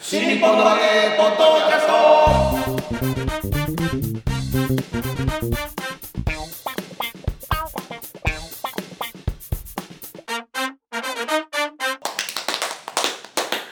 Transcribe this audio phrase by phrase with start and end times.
[0.00, 1.36] 新日本の揚げポッド
[1.66, 1.92] キャスト。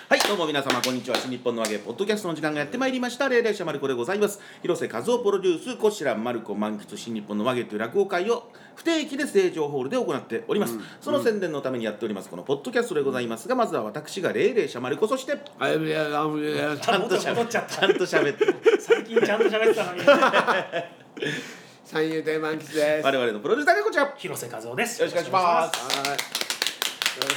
[0.09, 1.17] はいどうも皆様こんにちは。
[1.17, 3.29] 新日本の揚げポッドキャストの時間がやってまいりました。
[3.29, 4.41] 霊霊者マルコでございます。
[4.63, 8.51] 広瀬和夫プロデュースこちらマルコ満喫新日本の揚げという落語会を
[8.87, 13.49] 定期で成長ホールで行っております、その宣伝のためにやっておりますこのポッドキャストでございます。
[13.49, 18.47] がまずは私が霊霊者マルコそしてあいやいやいやちゃんとしゃべ戻っちゃったちゃんとしゃべって。
[18.79, 20.03] 最近ちゃんと喋ってたのに。
[21.85, 23.05] 三遊亭満喫です。
[23.05, 24.05] 我々のプロデューサーがこちら。
[24.05, 25.03] よ広瀬和夫です。
[25.03, 26.09] ろしくお願いします。
[26.09, 26.19] はい。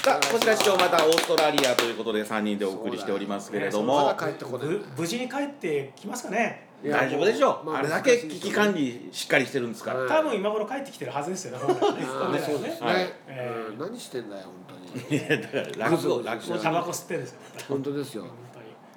[0.03, 4.05] さあこちら今日またオーストラリアということで3人でお送りしておりますけれども。
[4.05, 4.67] まだ帰ってこない。
[4.67, 6.37] ぶ無事に帰ってきますかね。
[6.37, 10.09] いや大丈夫でしょう、まああれだけ危機管理しっかりしてるんですから、はい。
[10.09, 12.77] 多分今頃帰ってきてるはずですよねそうですね。
[12.79, 13.13] はい。
[13.27, 13.73] えー。
[13.73, 15.19] うん何してんだよ本当に。
[15.19, 18.25] いやだから落語 落語タバコ吸ってるんですよ本当ですよ。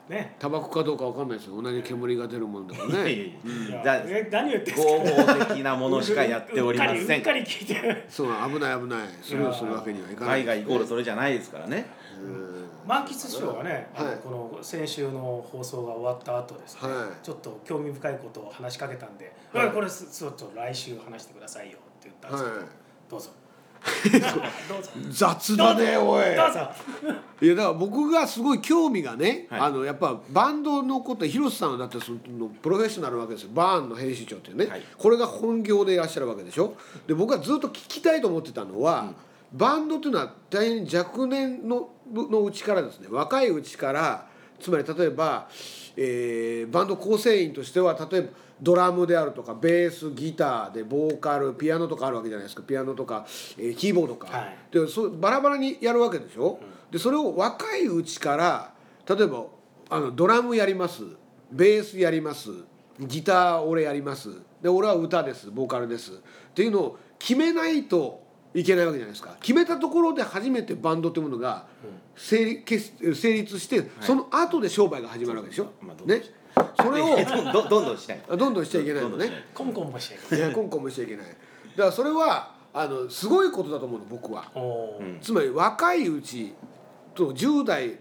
[0.08, 0.34] ね。
[0.38, 1.60] タバコかどうかわかんないですよ。
[1.60, 4.28] 同じ煙が出るもんだからいやいね。
[4.30, 4.88] 何言ってんすか？
[4.88, 4.98] 合
[5.38, 7.75] 法的なものしかやっておりませうっかりうっかり聞いて。
[7.75, 8.98] るそう危ない危ない。
[9.22, 10.41] それをするわけにはいかない。
[10.41, 11.86] 海外イコールそれじゃないですからね。
[12.22, 14.16] うん満喫師匠がね、はい。
[14.22, 17.25] この先週の放送が終わった後ですね、はい。
[17.25, 19.70] ちょっと興味深いことを話しかけたんで、はい。
[19.70, 22.66] これすちょっと来週話してくださいよって言ったんですけど、はい。
[23.10, 23.30] どうぞ。
[24.69, 24.91] どうぞ。
[25.10, 26.25] 雑だねおい。
[26.36, 26.60] どうぞ。
[27.41, 29.60] いやだから僕がすごい興味がね、はい。
[29.60, 33.50] あのやっぱバンドのこと広瀬さんはだってそのプロフェッショナルなわけですよ。
[33.55, 34.83] バーンの編集長っていうね、はい。
[34.97, 36.75] これが本業でいらっしゃるわけでしょ。
[37.06, 39.12] で僕はずっと聞きたいと思ってたのは、
[39.53, 44.27] バンドっていうのは大変若年ののうちからですね若いうちから
[44.60, 45.48] つまり例えば、
[45.96, 48.28] えーバンド構成員としては例えば
[48.60, 52.62] ドラムであるとかベースギターでボーカルピアノとかあるわけじゃないですか。
[52.62, 53.27] ピアノとか、
[53.58, 54.56] えーキーボードとか、はい。
[54.70, 56.60] でそうバラバラにやるわけでしょ、
[56.92, 58.72] でそれを若いうちから
[59.08, 59.47] 例えば
[59.91, 61.02] あのドラムやります。
[61.50, 62.50] ベースやります。
[63.00, 64.28] ギター俺やります。
[64.62, 65.50] で俺は歌です。
[65.50, 66.12] ボーカルです。
[66.12, 66.14] っ
[66.54, 68.22] ていうのを決めないと
[68.54, 69.36] いけないわけじゃないですか。
[69.40, 71.66] 決めたところで初めてバンドっていうものが
[72.14, 76.22] 成立結成立して、その後で商売が始まるわけでしょ、まあね。
[76.76, 77.16] それを
[77.52, 79.30] どんどんどんしたいどんどんしちゃいけないのね。
[79.54, 81.26] コンコンもしていやコンコンもしちゃいけない。
[81.26, 81.36] だか
[81.84, 84.50] らそれはあのすごいことだと思うの僕は。
[85.22, 86.52] つまり若いうち
[87.14, 87.98] と10代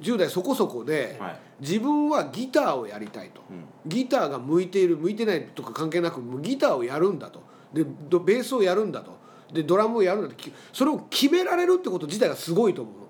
[0.00, 1.36] 10代そこそこで、はい。
[1.60, 3.64] 自分はギターをやりたいと、うん。
[3.86, 7.42] ギターが向いている向いてないとか関係なくギターをやるんだと。
[7.72, 9.16] でドベースをやるんだと
[9.52, 13.00] でドラムをやるんだときそれを決められるってこと自体がすごいと思うの。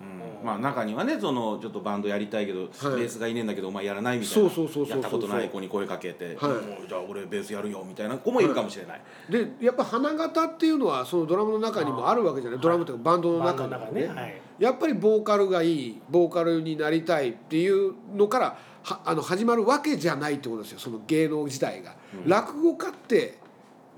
[0.00, 0.46] うん。
[0.46, 4.96] まあ中にはねそのちょっとバンドやりたいけど、ベースがいねえんだけどお前やらないみたいなそうそうそうそうそう。
[4.96, 12.60] やったことない子に声かけて、じゃあ俺ベースやるよみたいな子もいるかもしれない、でやっぱ花形っていうのはそのドラムの中にもあるわけじゃない。
[12.60, 21.94] ドラムというかバンドの中にね、はい、やっぱりボーカルがいいボーカルになりたいっていうのからはあの始まるわけじゃないってことですよその芸能自体が。
[22.26, 23.38] 落語家って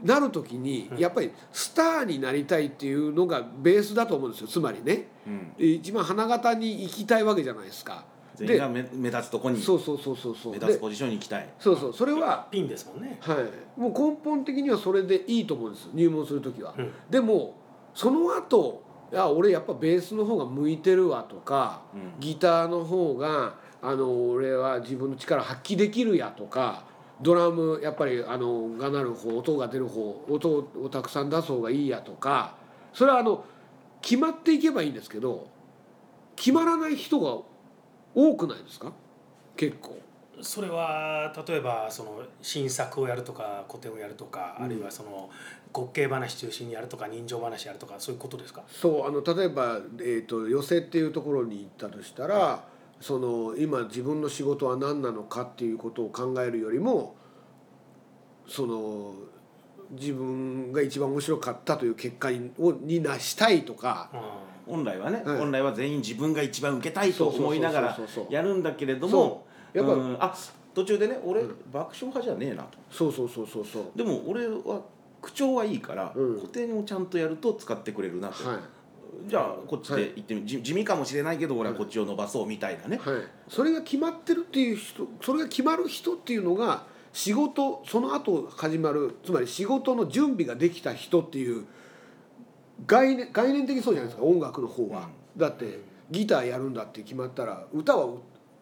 [0.02, 4.48] なる時にやっぱりスターになりたいっていうのがベースだと思うんですよ。
[4.48, 5.08] つまりね。
[5.26, 5.52] うん。
[5.56, 8.04] で一番花形に行きたいわけじゃないですか。
[8.38, 9.60] で全員が目目立つとこに。
[9.60, 10.52] そうそうそうそうそう。
[10.52, 11.48] で目立つポジションに行きたい。
[11.58, 12.46] そうそうそれは。
[12.50, 13.18] ピンですもんね。
[13.20, 16.92] はい、もう根本的にはそれでいいと思うんです入門する時は、うん。
[17.10, 17.54] でも
[17.94, 18.82] その後
[19.12, 22.20] いや俺やっぱベースの方が向いてるわとか、うん。
[22.20, 26.84] ギターの方があの俺は自分の力発揮できるやとか
[27.22, 32.54] ドラムやっぱりあのがなる方音が出る方音をたくさん出す方がいいやとか
[32.92, 33.44] それはあの
[34.02, 35.48] 決まっていけばいいんですけど
[36.36, 37.42] 決まらない人が
[38.14, 38.92] 多くないですか？
[39.56, 39.98] 結構。
[40.42, 44.64] それは例えばその新作をやるとか古典をやるとか、うん。
[44.66, 45.30] あるいはその
[45.74, 48.62] 滑稽話中心にやるとか人情話やるとかそういうことですか？
[48.68, 52.64] そうあの例えば、えー、と寄席っていうところに行ったとしたら、
[53.00, 57.16] その今自分の仕事は何なのかっていうことを考えるよりも
[58.48, 59.14] その
[59.90, 64.10] 自分が一番面白かったという結果にをになしたいとか、
[64.66, 65.38] う本来はね、はい。
[65.38, 68.24] 本来は全員自分が一番受けたいと思いながらそうそうそう。
[68.24, 70.16] そうやるんだけれどもやっぱうん。
[70.18, 70.34] あ
[70.74, 72.78] 途中でね俺、うん爆笑派じゃねえなと。
[72.90, 73.98] そうそうそうそうそう。
[73.98, 74.82] でも俺は
[75.22, 76.34] 口調はいいから、うん。
[76.40, 78.58] 古典をちゃんとやると使ってくれるなと、はい
[79.26, 83.16] じゃあこっちで行ってみ、じ地味かもしれないけど俺はこっちを伸ばそうみたいなね、はい、
[83.48, 91.64] それが決まってるっていう人それが決まる人っていうのが仕事その後始まるつまり仕事の準備ができた人っていう
[92.86, 95.80] 概念概念的にそうじゃないですか音楽の方は、だって
[96.10, 98.06] ギターやるんだって決まったら歌は、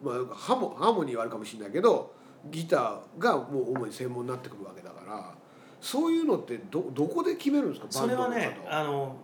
[0.01, 2.13] まあ、ハモハーモニーはあるかもしれないけど
[2.49, 5.35] ギターがもう主に専門になってくるわけだから
[5.81, 9.15] そういうのってどどこで決めるんですかそれはねバンあの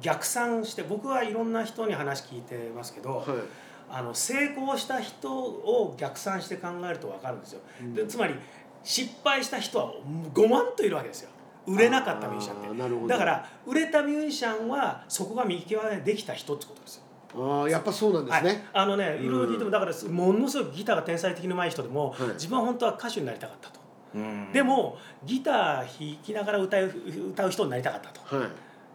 [0.00, 3.26] 逆算して僕はいろんな人に話聞いてますけど、はい。
[3.94, 7.60] あの成功した人を逆算して考えると分かるんですよ。
[7.94, 8.34] でつまり
[8.82, 9.92] 失敗した人は
[10.32, 11.30] 5万といるわけですよ。
[11.66, 12.68] 売れなかったミュージシャンって。
[12.68, 13.08] あーなるほど。
[13.08, 17.02] だから売れたミュージシャンはそこが見極めできた人ってことですよ。
[17.34, 18.44] ああやっぱそうなんですはい。
[18.44, 22.28] ね、、あのねいろいろ聞いてもだからものすごいギターが天才的に上手い人でも、はい。
[22.34, 23.80] 自分は本当は歌手になりたかったと。
[24.14, 24.52] うん。
[24.52, 26.86] でもギター弾きながら歌う
[27.30, 28.36] 歌う人になりたかったと。
[28.36, 28.48] はい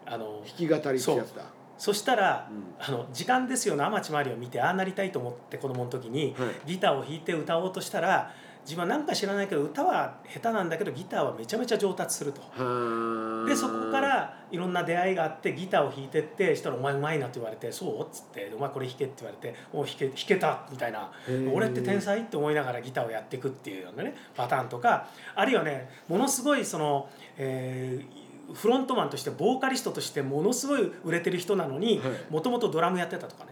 [0.10, 1.44] あの弾き語りってやつだ
[1.78, 2.64] そしたら、うん。
[2.80, 6.50] あの「時間ですよ」の天地真理を見てああなりたいと思って子供の時に、はい。
[6.66, 8.32] ギターを弾いて歌おうとしたら
[8.64, 12.42] 自分は何か知らないけど歌は下手なんだけどギターはめちゃめちゃ上達すると。
[12.42, 21.10] はあでそこからいろんな出会いがあってギターを弾いてってしたら「お前うまいな」って言われて「そう?」っつって「お前これ弾け」って言われて「お弾け弾けた」みたいな。
[21.54, 27.08] 俺って天才って思いながらギターをやっていくっていうようなねパターンとかあるいはねものすごいその、
[27.38, 32.10] えーフロントマンとしてボーカリストとしてものすごい売れてる人なのにはい。
[32.30, 33.52] もともとドラムやってたとかね。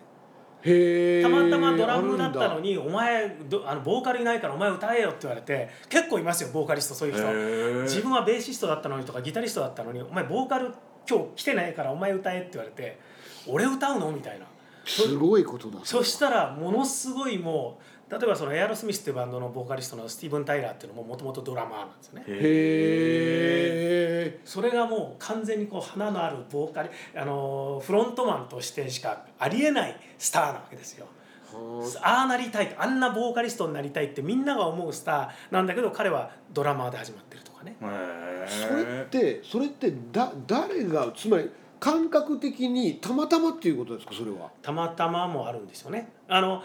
[1.22, 7.84] たまたまドラムだったのにに「お前どあのボーカルいないからお前歌えよ」って言われて結構いますよボーカリストそういう人。
[7.84, 10.72] 自分はベーシストだったのにとかギタリストだったのに「お前ボーカル
[11.08, 12.98] 今日来てないからお前歌え」って言われて
[13.48, 14.46] 「俺歌うの?」みたいな。
[14.88, 15.80] すごいことだ。
[15.84, 22.24] そしたらものすごいもう例えばそのエアロスミスっていうバンドのボーカリストのスティーブン・タイラーっていうのももともとドラマーなんですよね。
[22.28, 22.28] へ
[24.38, 31.08] えそれがもう完全にこう花のあるボーカリあのフロントマンとしてしかありえないスターなわけですよ。
[32.02, 37.76] ああなりたいとあんなボーカリストになりたいってみんなが思うスターなんだけど彼はドラマーで始まってるとかね。
[37.82, 41.50] へそれってそれってだ誰がつまり
[41.80, 44.50] 感覚的にたまたまっていうことですかそれは？
[44.62, 46.10] たまたまもあるんですよね。
[46.28, 46.62] あの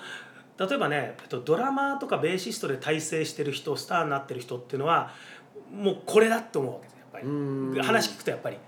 [0.61, 5.11] 例えばねえっとドラマーとかベーシストで大成してる人スターになってる人っていうのは
[5.73, 7.75] もうこれだって思うわけですやっぱうん。
[7.75, 8.59] り話聞くとやっぱり。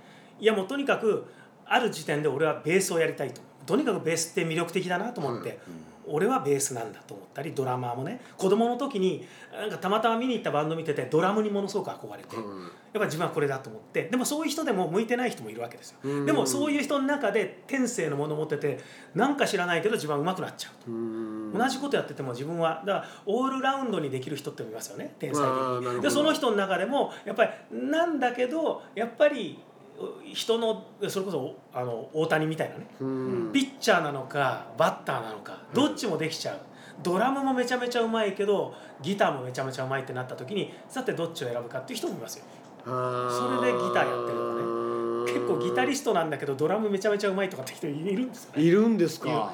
[0.41, 1.27] いやもうとにかく
[1.67, 3.41] ある時点で俺はベースをやりたいと。
[3.67, 5.59] とにかくベースって魅力的だなと思って、
[6.07, 12.45] 俺はベースなんだと思ったりドラマーもね子供の時になんかたまたま見に行ったバンド見ててドラムにものすごく憧れて、やっ
[12.95, 16.27] ぱ自分はこれだと思ってでもそういう人でも向いてない人もいるわけですよ、うん。
[16.27, 18.81] でもそういう人の中で天性のものを持ってて
[19.15, 21.53] なんか知らないけど自分は上手くなっちゃうと、うん。
[21.53, 26.01] 同じことやってても自分はだからオールラウンドにできる人ってもいますよね天才的に。
[26.01, 27.51] でその人の中でもやっぱり
[27.91, 29.59] なんだけどやっぱり
[30.33, 32.87] 人のそれこそあの大谷みたいなね。
[33.01, 33.51] うん。
[33.53, 36.59] ピッチャーなのかバッターなのかどっちもできちゃう、
[37.03, 42.45] ドラムもめちゃめちゃうまいけどギターもめちゃめちゃうまいってなった時にさてどっちを選ぶかっていう人もいますよ。
[42.85, 44.83] そそれでギターやってるとかね。
[45.25, 48.63] 結構ギタリストなんだけどドラムめちゃめちゃうまいとかって人いるんですよね。
[48.63, 49.29] いるんですか？
[49.29, 49.53] だ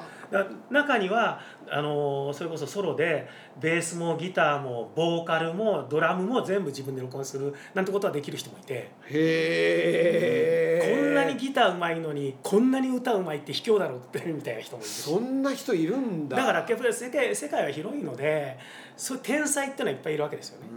[0.69, 1.39] 中には
[1.69, 3.27] あのそれこそソロで
[3.59, 8.73] ベースもギターもボーカルもドラムも全部自分で録音するなんてことはできる人もいて。
[8.73, 14.89] へえこんなにギターうまいのにこんなに歌うまいって卑怯だろってみたいな人もいる。
[14.89, 16.37] しそんな人いるんだ。
[16.37, 18.57] だから結局世界世界は広いので
[18.95, 20.67] そういう天才っていうのはいっぱいいるわけですよね。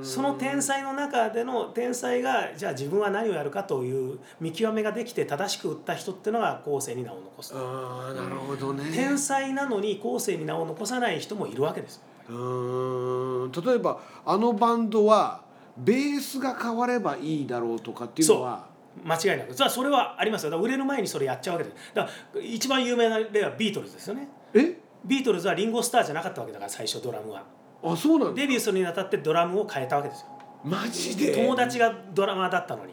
[0.00, 7.52] うんその天才の中での天才がじゃあ自分は何をやるかという見極めができて正しく打った人っていうのが後世に名を残す。
[7.54, 8.90] ああなるほどね。
[8.92, 11.96] 天才なのに後世に名を残さない人もいるわけです。
[11.96, 12.02] よ。
[12.30, 13.64] うーん。
[13.64, 15.42] 例えばあのバンドは
[15.76, 18.68] ベースが変わればいいだろうとかっていうのは？
[19.04, 19.54] 間違いなく。
[19.54, 20.60] じゃあそれはありますよ。
[20.60, 21.94] 売れる前にそれやっちゃうわけです。
[21.94, 24.28] だから一番有名な例はビートルズですよね。
[24.54, 24.78] え？
[25.04, 27.42] ビートルズはリンゴスターじゃなかったわけだから最初ドラムは
[27.82, 30.26] あそうなんだデビューするにあたってドラムを変えたわけですよ。
[30.64, 31.34] マジで？
[31.34, 32.92] 友達がドラマーだったのに。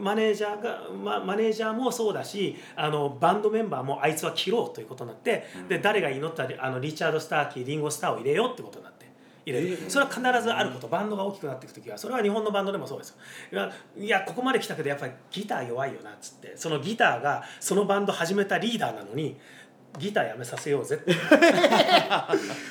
[0.00, 9.10] マネージャーが、ま、マネージャーもそうだしあのバンドメンバーもあいつは切ろうということになって、で誰が祈ったあのリチャード・スターキーリンゴ・スターを入れようってことになって
[9.44, 9.90] 入れる、えー。
[9.90, 10.86] それは必ずあること。
[10.86, 13.16] バンドが大きくなっていく時はそれは日本のバンドでもそうですよ。
[13.50, 19.36] いやいやここまで来たけどやっぱりギター弱いよなっつってそのギターがそのバンド始めたリーダーなのに
[19.98, 20.96] ギターやめさせようぜ。
[20.96, 21.12] っ て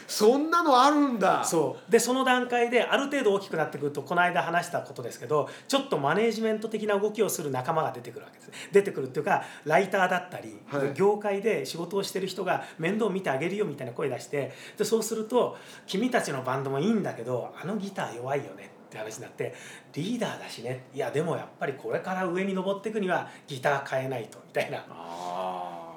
[0.07, 1.43] そんなのあるんだ。
[1.43, 1.91] そう。
[1.91, 8.51] でその段階である程度大きくなってくるとこの間話したことですけどちょっとマネージメント的な動きをする仲間が出てくるわけです。
[8.71, 10.93] 出てくるっていうかライターだったり、はい。
[10.93, 19.53] 業界で仕事をしてる人が面倒見てあげるよみたいな声出してでそうすると君たちのバンドもいいんだけどあのギター弱いよねって話になって
[19.93, 20.85] リーダーだしね。
[20.93, 24.83] いやでもやっぱりこれから上に登っていくにはギター変えないとみたいな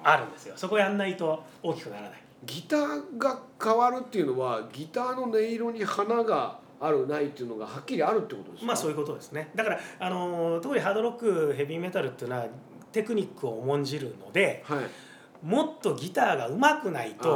[0.04, 0.54] ああるんですよ。
[0.56, 2.10] そこやんないと大きくならない。
[2.44, 8.66] ギターが変わるっていうのはギターの音色に花があるないっていうのがはっきりあるってことですか？
[8.66, 9.50] まあそういうことですね。
[9.54, 12.46] だからあのー特にハードロックヘビーメタルっていうのは
[12.92, 14.78] テクニックを重んじるのではい。
[15.42, 17.28] もっとギターが上手くないと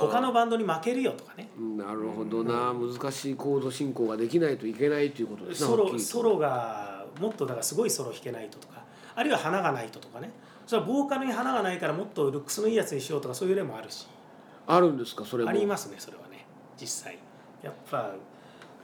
[0.00, 1.48] 他のバンドに負けるよとかね。
[1.58, 2.72] なるほどな。
[2.72, 8.82] 難しいコード進行ができないといけないということですねソロソロがもっとだからすごいソロ弾けないととか
[9.16, 10.30] あるいは花がないととかね
[10.68, 14.06] それはボーカルに花がないからもっとルックスのいいやつにしようとかそういう例もあるし。
[14.66, 15.24] あるんですか？
[15.24, 15.48] それも。
[15.48, 16.44] ありますねそれはね。
[16.78, 17.16] 実際。
[17.62, 18.12] やっぱ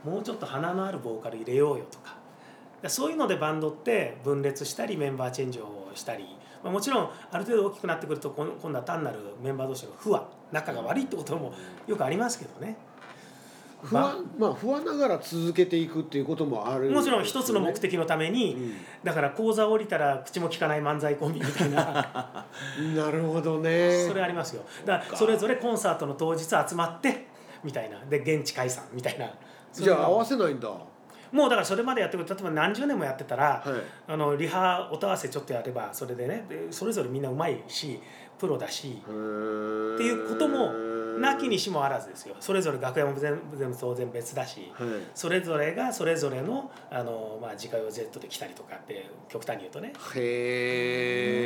[0.02, 2.16] もうちょっと鼻のあるボーカル入れようよとか。
[2.80, 6.24] だそういうのでバンドって分裂したりメンバーチェンジをしたり、
[6.62, 11.52] まあ、もちろんある程度大きくなってくるとこん今度は単なるメンバー同士の不和仲が悪いってことも
[11.86, 12.78] よくありますけどね。
[13.84, 14.54] 不安まあ。
[14.54, 18.74] 不安ながら続けていくっていうこともある、もちろん一つの目的のために、うん。
[19.04, 22.46] だから講座を降りたら口も聞かない漫才コンビみたいな。
[22.96, 24.06] なるほどね。
[24.08, 24.62] それありますよ。
[24.84, 27.26] だからそれぞれコンサートの当日集まって
[27.62, 27.98] みたいな。
[28.08, 29.30] で現地解散みたいな。
[29.72, 30.68] じゃあ合わせせないんだ。
[30.68, 30.78] は
[31.32, 33.70] もうだからそれまでやってくる例えば何十年もやってたら、い。
[34.12, 36.46] あのリハ音合わせちょっとやればそれでね。
[36.48, 38.00] でそれぞれみんなうまいし
[38.38, 39.10] プロだしって
[40.04, 40.72] いうことも
[41.20, 42.36] なきにしもあらずですよ。
[42.40, 44.88] それぞれ楽屋も全部当然別だしはい。
[45.14, 49.88] それぞれがそれぞれのあの、まあ、自家用ジェットで来たりとかって極端に言うとね。
[49.88, 50.22] ってへ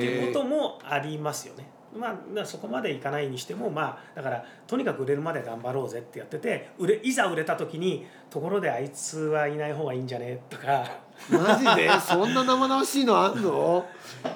[0.00, 1.68] えいうこともありますよね。
[1.96, 10.38] まあ、そこまでいかないにしてもまあだからとにかく売れるまで頑張ろうぜってやってて売れいざ売れた時にところであいつはいない方がいいんじゃね？
[10.50, 10.84] とか
[11.30, 11.90] マジで？
[12.00, 13.86] そんな生々しいのあんの？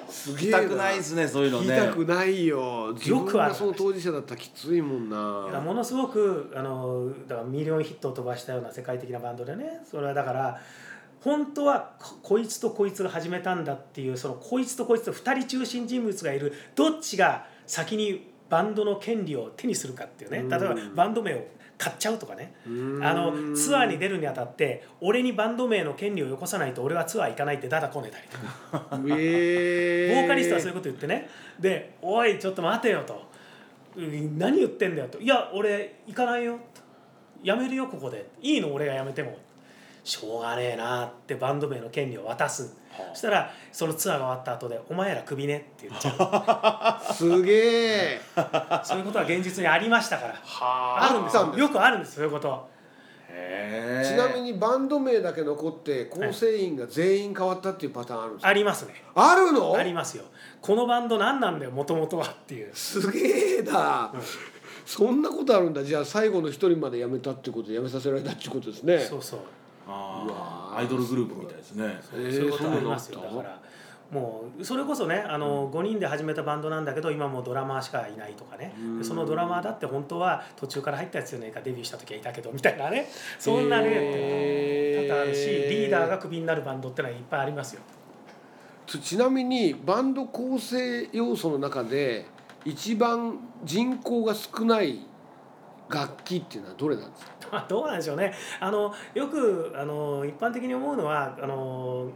[0.07, 1.73] すげえ聞きたくないですねそういうのね。
[1.73, 2.93] 聞きたくないよ。
[2.93, 3.51] 自分よくある。
[3.51, 5.59] がその当事者だったらきついもんな。
[5.61, 9.81] ものすごくあのだからミリオンヒットを飛ばしたような世界的なバンドでね。
[9.89, 10.61] それはだから
[11.21, 20.39] 本当はここいつとこいつが始めたんだっていうそのこいつとこいつと2人中心人物がいるどっちが先にバンドの権利を手にするかっていうね。
[20.39, 22.53] 例えばバンド名を買っちゃうとかね。
[22.65, 22.69] あ
[23.13, 28.37] のツアーに出るにあたって俺にバンド名の権利をよこさないと俺はツアー行かないってだだこねたりと
[28.77, 28.99] か。
[29.17, 31.29] えボーカリストはそういうこと言ってね。
[31.59, 33.21] で「おいちょっと待てよ」と
[33.97, 36.81] 「うん何言ってんだよ」と「いや俺行かないよ」と
[37.43, 38.25] 「やめるよここで。
[38.41, 38.73] いいの？
[38.73, 39.37] 俺がやめても」
[40.03, 42.75] しょうがねえなってバンド名の権利を渡す、
[43.13, 47.13] そしたらそのツアーが終わった後で「お前らクビね」って言っちゃう。
[47.13, 48.21] すげえ。
[48.83, 50.33] そういうことは現実にありましたから。
[50.43, 51.13] はあ。
[51.13, 51.53] るんですよ。
[51.55, 52.69] よくあるんですそういうこと
[53.29, 54.07] へえ。
[54.07, 59.03] ちなみにバンド名だけ残って構成員が全員変わったっていうパターンあるんですか、ありますね。
[59.15, 59.75] あるの？
[59.75, 60.23] ありますよ。
[60.61, 62.75] このバンド何なんだよもともとはっていう。
[62.75, 64.13] すげえな、
[64.85, 65.83] そんなことあるんだ。
[65.83, 68.99] じゃあ最後の一人まで辞めたってことで辞めさせられたっていうことですね。
[68.99, 69.39] そうそう。
[69.87, 71.99] あうわーアイドルグループみたいですね。
[72.01, 72.71] そういうこと。
[72.71, 73.19] ありますよ。
[73.21, 73.61] だだから
[74.11, 78.73] もうそれこそねあの5人で始めたバンドなんだけど今もうドラマーしかいないとかね。
[78.99, 83.09] でそのドラマーだって本当は途中から入ったやつじゃねえかデビューした時はいたけどみたいなね。
[83.39, 87.81] そんなね多々あるしリーダーがクビになるバンドってのはいっぱいありますよ。
[88.85, 92.25] ちちなみにバンド構成要素の中で
[92.65, 94.99] 一番人口が少ない
[95.89, 97.31] 楽器っていうのはどれなんですか？
[97.51, 98.33] ま あどうなんでしょうね。
[98.59, 102.07] あのよくあの一般的に思うのはあの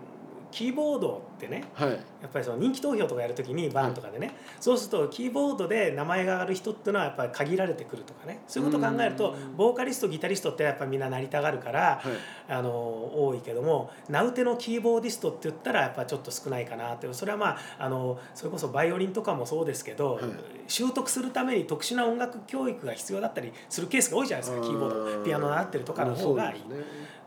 [0.51, 1.89] キーボードってねはい。
[1.89, 8.39] やっぱりその人気投票とかやるときにバーンとかでね、そうするとキーボードで名前が上がる人っていうのはやっぱり限られてくるとかね。
[8.47, 9.55] そういうことを考えるとうん。
[9.55, 12.51] ボーカリストギタリストってやっぱりみんななりたがるからはい。
[12.51, 17.07] あの多いけども名うてのキーボーディストって言ったらやっぱちょっと少ないかなって。
[17.13, 20.23] それはまああのそれこそバイオリンとかもそうですけど、はい。
[20.67, 25.23] 習得するために特殊な音楽教育が必要だったりするケースが多いじゃないですかキーボード。
[25.23, 26.51] ピアノ習ってるとかの方が。
[26.51, 26.63] いい。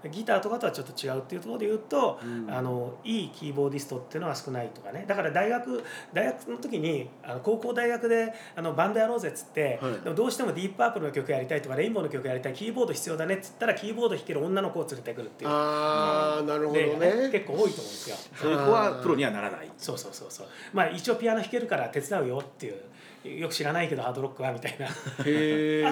[0.08, 2.50] ギターとかとはちょっと違うっていうところで言うと、うん。
[2.50, 5.04] あのいいキーボーディストっていうのは少ないとかね。
[5.06, 9.92] だから大学大学の時にあの高校大学であのバンドやろうぜっつって、はい。
[10.04, 15.50] でもどうしてもディープパープルの曲やりたいとかレインボーの曲やりたいキーボード必要だねっつったらキーボード弾ける女の子を連れてくるっていう。
[15.50, 17.26] ああなるほどね。
[17.26, 18.16] ね結構多いと思うんですよ。
[18.34, 19.70] そういう子はプロにはならない。
[19.76, 20.46] そうそうそうそう。
[20.72, 22.74] まあ一応ピアノ弾けるから手伝うよっていう。
[23.22, 24.86] よく知らないけどハードロックはみたいな。
[24.86, 24.90] あ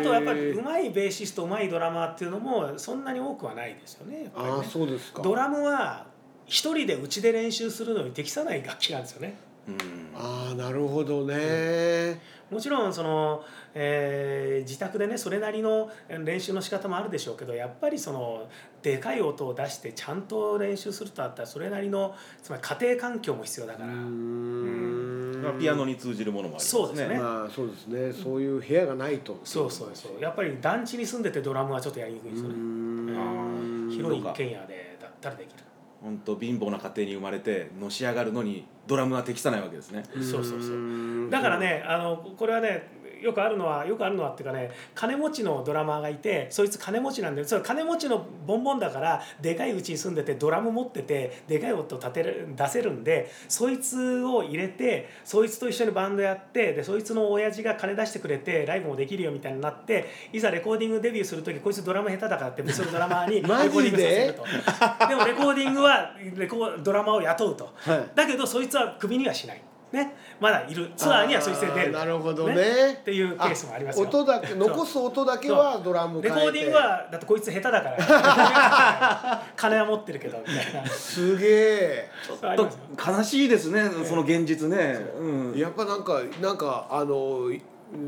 [0.03, 4.53] とやっぱりうまいベーシストうまいドラマーっていうのもそんなに多くはないですよねやっぱりね。
[4.53, 5.23] ああそうですか。
[5.23, 6.07] ドラムは
[6.47, 9.37] 一人でうちで練習するのに適さない楽器なんですよね。
[9.69, 9.79] うん。
[10.15, 15.91] ああなるほどね、もちろんその、えー自宅でねそれなりの
[16.25, 18.49] 練習の仕方もあるでしょうけどやっぱりその
[18.83, 25.43] でかい音を出してちゃんと練習するとあったらそれなりのつまり家庭環境も必要だから、うーん。
[25.43, 26.83] まあピアノに通じるものもありますね。
[26.83, 27.19] そうですね。
[27.21, 28.13] まあそうですね。
[28.13, 30.21] そういう部屋がないとそうそうそう。
[30.21, 32.55] やっぱり団地に住んでてドラムはちょっとやりにくいですよね。
[32.55, 35.55] うーん広い一軒家でだったらできる？
[36.01, 40.05] 本当貧乏な家庭に生まれてのし上がるのにドラムは適さないわけですね。
[40.15, 41.29] そうそうそう。
[41.31, 42.89] だからねあのこれはね
[43.23, 65.09] よくあるのはよくあるのはっていうかね金持ちのドラマーがいてそいつ金持ちなんでそれ金持ちのボンボンだからでかいうちに住んでてドラム持っててでかい音立てる出せるんでそいつを入れてそいつと一緒にバンドやってでそいつの親父が金出してくれてライブもできるよみたいになっていざレコーディングデビューする時こいつドラム下手だからって別のドラマーに レコーディングさせると。
[65.09, 67.73] でもレコーディングはレコードラマーを雇うと。
[67.77, 68.11] はい。
[68.15, 69.63] だけどそいつはクビにはしない。
[69.93, 70.91] ねまだいる。
[70.97, 71.93] ツアーにはそういう人で出る。
[71.93, 72.93] なるほどね。
[73.01, 74.07] っていうケースもありますよ。
[74.07, 76.47] 音だけ残す音だけはドラムレ変えて。
[76.47, 79.43] コーディングはだってこいつ下手だから。
[79.57, 80.87] 金は持ってるけどみたいな。
[80.89, 82.11] すげえ。
[82.27, 83.15] そうありますよ。
[83.19, 84.99] 悲しいですねその現実ね。
[85.19, 85.55] う。
[85.55, 85.59] ん。
[85.59, 87.51] やっぱなんかなんかあの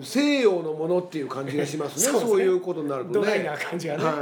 [0.02, 2.12] 西洋のものっていう感じがしますね。
[2.12, 2.28] そうね。
[2.28, 3.14] そういうことになるとね。
[3.14, 4.14] ドライな感じがね、はい。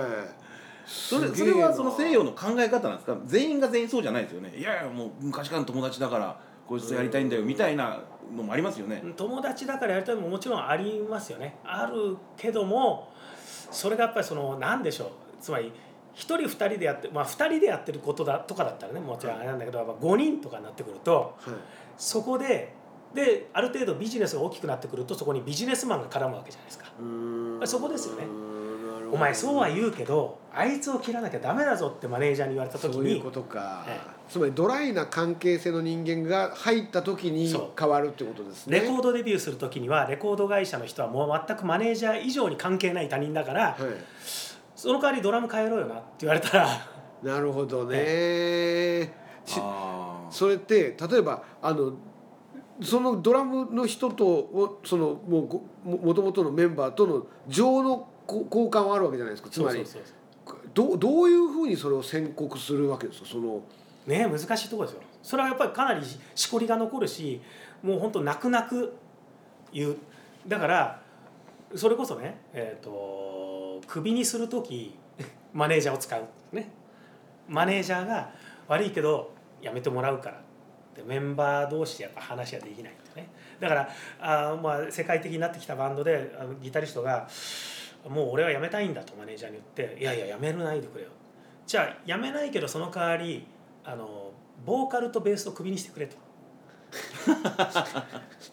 [0.87, 3.17] それそれはその西洋の考え方なんですか？
[3.27, 4.55] 全員が全員そうじゃないですよね。
[4.57, 6.37] いやいやもう昔からの友達だから
[6.69, 8.01] こいつとやりたいんだよみたいな
[8.37, 9.03] のもありますよね。
[9.17, 11.57] 友達だからやりたいのももちろんありますよね。
[11.65, 13.13] あるけども
[13.71, 15.09] それがやっぱりその何でしょう。
[15.41, 15.73] つまり
[16.15, 21.55] 1人2人でやってまあ2人でやってることだとかだったらねもちろんあれなんだけどやっぱ5人とかになってくるとはい。
[21.97, 22.75] そこで
[23.15, 26.87] である程度ビジネスが大きくなってくるとそこにビジネスマンが絡むわけじゃないですか。
[27.65, 28.25] そこですよね
[29.13, 38.81] お前そうは言うけどあいつを切らなきゃダメだぞってマネージャーに言われた時にそういうことか、えつまりドライな関係性の人間が入った時に変わるってことですね。
[38.81, 43.77] レコードデビューする時にはレコード会社の人はもう全くマネージャー以上に関係ない他人だからはい。
[44.75, 46.69] その代わりドラム変えろよなって言われたら
[47.23, 49.13] なるほどね、
[49.45, 50.33] しあー。
[50.33, 51.95] それって例えばあの
[52.83, 59.49] そのドラムの人とおそのもうごももともとのメンバーとの情のこ交換はあるわけじゃないですか。
[59.51, 59.85] つまり
[60.75, 63.27] どうどういうふうにそれを宣告するわけですか？
[63.29, 63.63] その
[64.07, 65.03] ね難しいところですよ。
[65.23, 66.01] それはやっぱりかなり
[66.35, 67.41] しこりが残るし
[67.83, 68.95] もう本当泣く泣く
[69.73, 69.97] 言う。
[70.47, 71.03] だから
[71.75, 74.95] それこそねえっ、とクビにする時
[75.53, 76.25] マネージャーを使う。
[76.53, 76.71] ね。
[77.49, 78.31] マネージャーが
[78.69, 79.33] 悪いけど
[79.63, 80.41] やめてもらうから。
[80.97, 83.29] でメンバー同士でやっぱ話ができないってね。
[83.61, 83.89] だから
[84.21, 86.33] あーまあ世界的になってきたバンドで
[86.63, 87.29] ギタリストが
[88.09, 91.11] 「もう俺は辞めたいんだ」とマネージャーに言って「いやいや辞めないでくれよ」
[91.67, 93.47] じゃあ辞めないけどその代わり
[93.85, 94.33] あの
[94.65, 96.17] ボーカルとベースをクビにしてくれと。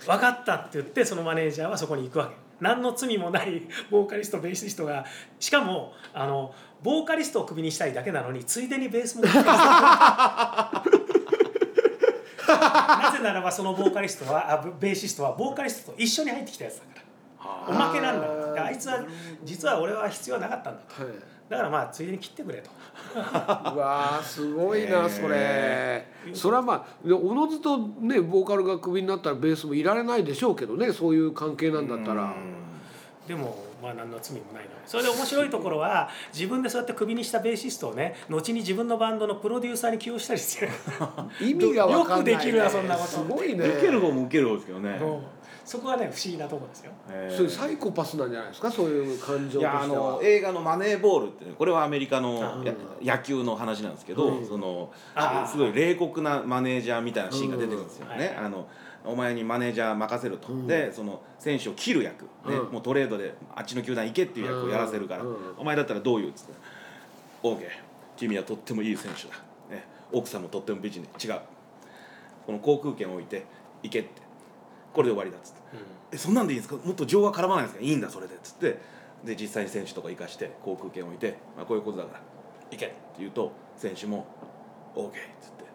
[0.06, 2.36] 分かったって言ってそのマネージャーはそこに行くわけ。
[2.60, 5.06] 何の罪もないボーカリストベーシストが
[5.40, 9.32] しかもあのボーカリストをクビにしたいだけなのについでにベースもな
[13.12, 17.06] ぜならばそのボーカリストはあベーシストはボーカリストと一緒に入ってきたやつだから。
[17.68, 19.04] おまけなんだであいつは
[19.44, 21.04] 実は俺は必要なかったんだと。
[21.04, 21.14] はい。
[21.50, 22.72] だからまあついでに切ってくれと。
[23.16, 26.08] うわーすごいなそれ。
[26.34, 32.34] それはまあでおのずとねボーカルがクビになったらベースもいられないでしょうけどねそういう関係なんだったら。
[33.28, 40.72] でもまあ何の罪もないのそれで面白いところは自分でそうやってクビにしたベーシストをね後に自分のバンドのプロデューサーに起用したりしてる。
[41.42, 43.08] 意味が分かんない、ね、よくできるなそんなこと。
[43.08, 43.68] すごいね。
[43.68, 44.98] 受ける方も受ける方ですけどね。
[45.00, 45.22] もう？
[45.66, 46.92] そこはね不思議なところですよ。
[47.10, 47.36] へー。
[47.36, 48.72] そういうサイコパスなんじゃないですか？
[48.72, 52.64] そういう感情としていやあのは映画の「マネーボール」ってねこれはアメリカの
[53.02, 54.46] 野球の話なんですけど、うん。
[54.46, 58.08] そのあすごい冷酷なマネージャーみたいなシーンが出てくるんですよ。
[58.12, 58.18] うん。
[58.18, 58.38] ね。
[58.40, 58.68] あの
[59.04, 60.68] お前にマネージャー任せると、うん。
[60.68, 62.74] でその選手を切る役、ねうん。
[62.74, 65.36] もうトレードであっちの球団行けっていう役をやらせるから、うん。
[65.58, 66.54] お前だったらどう言うっつって
[67.42, 67.68] 「オーケー。
[68.18, 69.36] 君はとってもいい選手だ、
[69.70, 71.10] ね、奥さんもとっても美人で。
[71.22, 71.40] 違う。
[72.46, 73.46] この航空券を置いて
[73.84, 74.22] 行け」って
[74.96, 75.60] これで終わりだっつって。
[76.14, 76.80] えそんなんでいいんですか？
[76.84, 77.86] もっと情は絡まないんですか？
[77.86, 78.80] いいんだそれでっつって。
[79.26, 82.22] で実際に選手とか生かして航空券を置いて、まあ、こういうことだから。
[82.72, 82.86] 行け。
[82.86, 84.26] って言うと選手も
[84.96, 85.66] OK っつって。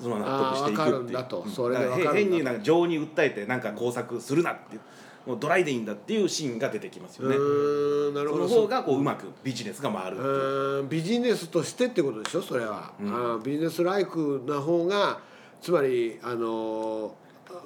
[0.00, 2.08] そのまま納得していくっていう。
[2.08, 2.14] うん。
[2.16, 4.80] 変になんか情に訴えてなんか工作するなっていう
[5.26, 7.34] もうドライでいいんだっていうシーンが出てきますよね。
[7.34, 8.48] なるそほど。
[8.48, 12.42] の方がこううまくビジネスが回るビジネスとしてってことでしょ？
[12.42, 13.42] それは、うん。
[13.42, 15.20] ビジネスライクな方が
[15.60, 17.10] つまりあのー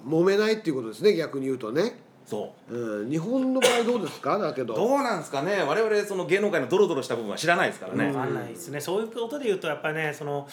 [0.07, 2.75] 揉めないっていうことですね逆に言うとね、そう。
[2.75, 4.39] うん、日本の場合どうですか？
[4.39, 4.75] だけど。
[4.75, 5.63] どうなんですかね？
[5.63, 8.81] 我々その芸能界のドロドロした部分は知らないですからね、分かんないですね。
[8.81, 10.49] そういうことで言うとやっぱりねその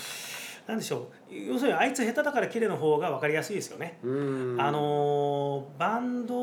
[0.67, 3.97] なんでしょう要するにあいつ下手だから綺麗の方が分かりやすいですよね。
[4.04, 6.36] うんあのーバンド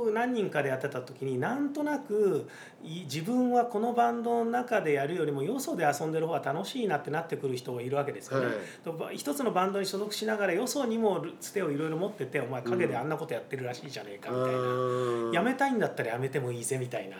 [0.00, 2.48] を何人かでやってた時になんとなく
[2.82, 8.46] い自分はこのバンドの中でやるよりもよそで遊んでる方が楽しいなってなってくる人がいるわけですよね。
[8.46, 14.58] はい一つのバンドに所属しながらよそにもつてをいろいろ持っててお前陰であんなことやってるらしいじゃねえかみたいな。
[14.58, 17.16] うんやめたいんだったらやめてもいいぜみたいな。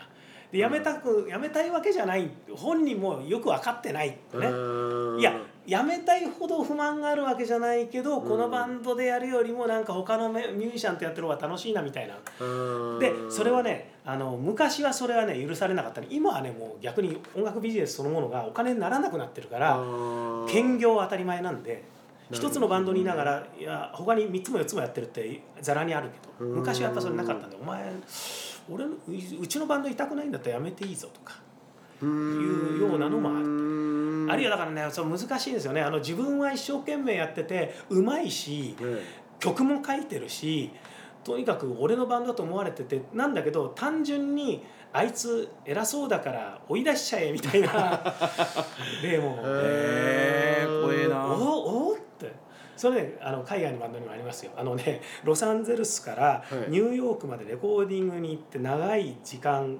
[0.51, 4.47] でやめたくやめたいわけじゃない本人もよく分かってないってね。
[4.47, 5.33] うんいや
[5.67, 12.15] やめたいほど不満があるわけじゃないけど、このバンドでやるよりもなんか他のメミュージシャンとやってる方が楽しいなみたいな。
[12.39, 12.99] うん。
[12.99, 16.01] でそれはねあの昔はそれはね許されなかった。
[16.01, 21.83] の今はねもう逆に音楽ビジネスそのものがお金にならなくなってるからうん兼業は当たり前なんで。
[22.31, 26.55] 一つのバンドにいながらいや他に3つも4つもやってるってざらにあるけどうん。
[26.55, 27.93] 昔はやっぱそれなかったんで「お前
[28.67, 31.35] 俺うちのバンドいたくないんだったらやめていいぞ」とか
[32.01, 35.81] いうようなのもあるあるいはだからねそう難しいんですよね。
[35.81, 38.85] あの自分は一生懸命やっててうまいしね
[39.39, 40.71] 曲も書いてるし
[41.23, 47.69] とにかく俺のバンドだと思われててなんだけど単純にあいつ偉そうだから追い出しちゃえみたいな
[49.03, 49.37] 例も。
[49.43, 51.25] へえ怖えな。
[51.27, 52.31] おおって。
[52.77, 54.51] それねあの海外のバンドにもありますよ。
[54.55, 56.71] あのねロサンゼルスからい。
[56.71, 59.77] ニューヨークまでレコーディングに行って長い時間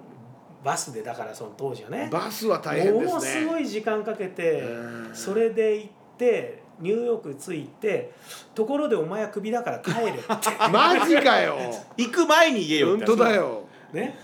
[0.65, 2.09] バスでだからその当時はね。
[2.11, 3.05] バスは大変ですね。
[3.05, 5.15] ものすごい時間かけてうん。
[5.15, 8.11] それで行ってニューヨーク着いて
[8.55, 10.21] ところでお前はクビだから帰れって。
[10.73, 11.55] マジかよ。
[11.95, 13.61] 行く前に言えよ本って当だよ。
[13.93, 14.17] ね。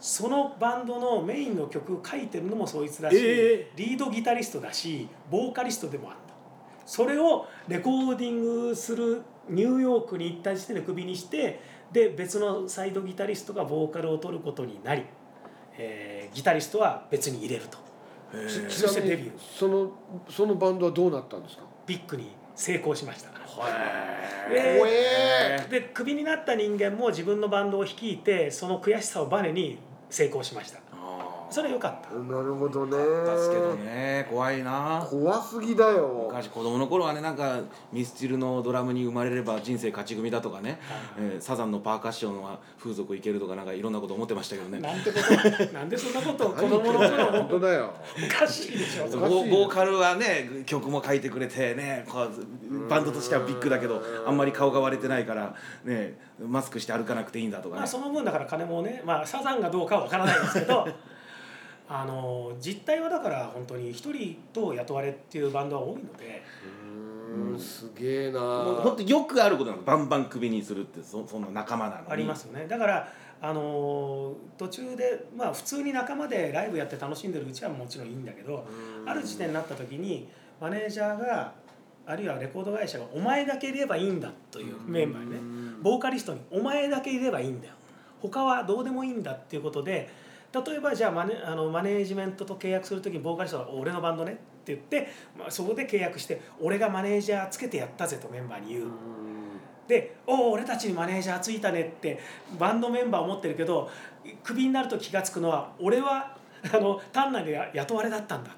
[0.00, 3.70] そのバンドのメインの曲書いてるのもそいつだし、え。
[3.76, 6.34] リードギタリストだしボーカリストでもあった。
[6.84, 11.60] それをレコーディングするニューヨークに行った時点でクビにして
[11.92, 15.04] で別のサイドギタリストがボーカルを取ることになり、
[15.78, 17.78] えーギタリストは別に入れると。
[18.68, 19.32] ちそしてデビュー。
[19.38, 19.90] その
[20.28, 21.62] そのバンドはどうなったんですか？
[21.86, 23.30] ビッグに成功しました。
[23.30, 23.32] へ
[24.78, 29.78] 怖えでクビになった人間も自分のバンドを率いてその悔しさをバネに
[30.10, 30.80] 成功しました。
[30.92, 30.95] あ
[31.50, 32.14] それは良かった。
[32.14, 32.96] なるほどね。
[32.96, 34.26] ーですけどね。
[34.28, 35.06] 怖いな。
[35.08, 36.26] 怖すぎだよ。
[36.28, 37.60] 昔子供の頃はねなんか
[37.92, 40.78] ミスチルのドラムに生まれれば人生勝ち組だとかね、
[41.18, 44.80] えーサザンのパーカッションは風俗いけるとかなんかいろんなこと思ってましたけどね。
[44.80, 47.92] なんてこと なんでそんなことを子供の頃本も当だよ。
[48.16, 49.06] おかしいでしょ。
[49.08, 55.54] ボボーカルはね曲も書いてくれてねこうバンドとしてはビッグだけどあんまり顔が割れてないから
[55.84, 57.80] ねマスクして歩かなくていいんだとかね。
[57.80, 60.86] まあその分だから金もねまあサザンがどうかは分からないですけど
[61.88, 66.42] あの実態はだから本当に一人と雇われっていうバンドは多いので。
[66.82, 68.40] うーんすげえな。
[68.40, 69.82] もう本当よくあることなの。
[69.82, 72.06] バンバンクビにするってそそんな仲間なのに。
[72.10, 72.66] ありますよね。
[72.66, 73.08] だから
[73.40, 78.66] あの途中でまあ普通に仲間でライブやって楽しんでるうちはもちろんいいんだけど
[79.04, 80.26] ある時点になった時に
[80.60, 81.52] マネージャーが
[82.06, 85.36] あるいはレコード会社が「お前だけいればいいんだ」というメンバーにね。
[85.82, 87.74] ボーカリストに「お前だけいればいいんだよ。
[88.22, 90.08] 他はどうでもいいんだ」っていうことで
[90.64, 98.84] 例えばじゃあマネあのマネージメントと契約する時にボーカリストが「俺のバンドね」って言って、まあ、そこで契約して「俺がマネージャーつけてやったぜ」とメンバーに言う。
[99.86, 102.18] で「おお俺たちにマネージャーついたね」って
[102.58, 103.88] バンドメンバー思ってるけど
[104.42, 106.36] クビになると気が付くのは俺は
[106.72, 108.50] あの単なるや雇われだったんだ。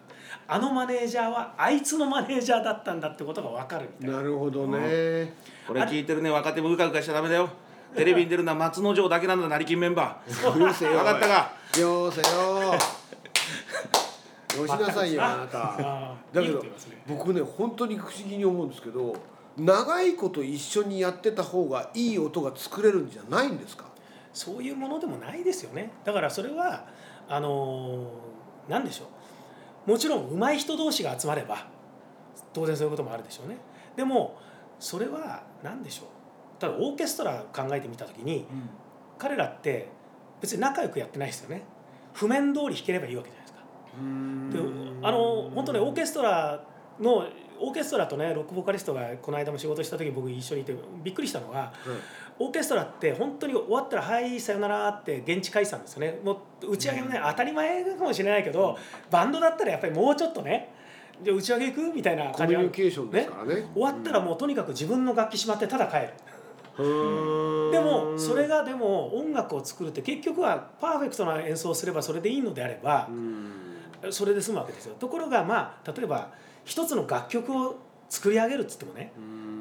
[0.46, 4.16] あのマネージャーはあいつのマネージャーだったんだってことが分かるみたいな。
[4.18, 5.34] なるほどね。
[5.66, 6.30] これ聞いてるね。
[6.30, 7.50] 若手もうかうかしちゃダメだよ
[7.96, 10.58] テレビに出るのは松之丞だけなんだ成金メンバー。
[10.58, 11.52] よせよ分かったか？
[11.78, 12.74] よせよ。
[14.62, 16.14] よしなさいよあなた。
[16.32, 16.64] だけど
[17.06, 19.16] 僕ね本当に不思議に思うんですけど
[19.56, 23.84] 長いこと一緒にやってた方がいい音が作れるんじゃないんですか？
[24.32, 25.90] そういうものでもないですよね。
[26.04, 26.86] だからそれは
[27.28, 29.04] あのーなんでしょ
[29.86, 29.90] う。
[29.90, 31.66] もちろん上手い人同士が集まれば
[32.52, 33.56] 当然そういうこともあるでしょうね。
[33.96, 34.38] でも
[34.78, 36.06] それは何でしょう
[36.58, 38.46] ただオーケストラ考えてみた時に
[39.18, 39.88] 彼らって
[40.40, 41.62] 別に仲良くやってないですよね。
[42.14, 43.58] 譜面通り弾ければいいわけじゃないですか。
[45.00, 46.64] であの本当ねオーケストラ
[47.00, 47.24] の
[47.60, 51.72] オーケストラとねロックボーカリストがこの間も仕事した時僕一緒にいてびっくりしたのが
[52.38, 56.20] オーケストラって本当に終わったら「はいさよなら」って現地解散ですよね。
[56.24, 58.76] もう打ち上げもね当たり前かもしれないけど
[59.10, 60.72] バンドだったらやっぱりもうちょっとね
[61.20, 61.94] じゃあ打ち上げ行く？
[61.94, 63.68] みたいなコ感じがミュニケーションですからね。
[63.74, 66.02] 終わったらもうとにかく自分の楽器しまってただ帰る。
[66.02, 66.37] うん
[66.78, 73.52] でもそれがでも音楽を作るって結局はパーフェクトな演奏をすればそれでいいのであればうん。
[74.10, 74.94] それで済むわけですよ。
[74.94, 76.30] ところがまあ例えば
[76.64, 77.76] 一つの楽曲を
[78.08, 79.12] 作り上げるっつってもね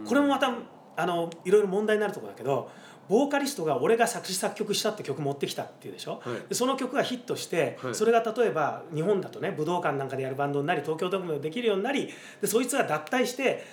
[0.06, 0.54] これもまた
[0.96, 2.70] あのいろいろ問題になるところだけど
[3.10, 6.50] ボーカリストが俺が作詞作曲したって曲持ってきたっていうでしょ、はい。
[6.50, 7.96] でその曲がヒットして、はい。
[7.96, 12.10] それが例えば日本だとね武道館なんかでやるバンドになり東京ドームでもできるようになり
[12.42, 13.64] でそいつが脱退して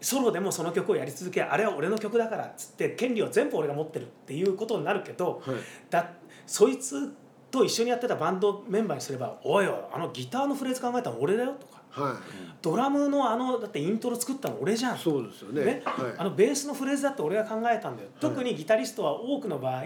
[0.00, 5.56] ソロでもその曲をやり続けあれは俺の曲だからっつって権利を全部俺が持ってるっていうことになるけどはい。
[5.90, 6.10] だ
[6.46, 7.12] そいつ
[7.50, 12.20] と一緒にやってたバンドメンバーにすれば「おいおいあのギターのフレーズ考えたの俺だよ」とかは
[12.62, 15.64] 「ドラムのあのだってイントロ作ったの俺じゃん」いそうですよね。
[15.64, 16.14] ねはい。
[16.18, 19.84] あのベースのフレーズだって俺が考えたんだよ、特にギタリストは多くの場合